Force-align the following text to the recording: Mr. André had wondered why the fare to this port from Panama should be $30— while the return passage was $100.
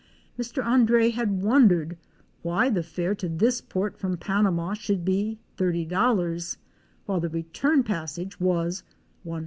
Mr. 0.35 0.63
André 0.63 1.11
had 1.13 1.43
wondered 1.43 1.95
why 2.41 2.71
the 2.71 2.81
fare 2.81 3.13
to 3.13 3.29
this 3.29 3.61
port 3.61 3.95
from 3.99 4.17
Panama 4.17 4.73
should 4.73 5.05
be 5.05 5.37
$30— 5.59 6.57
while 7.05 7.19
the 7.19 7.29
return 7.29 7.83
passage 7.83 8.39
was 8.39 8.81
$100. 9.27 9.39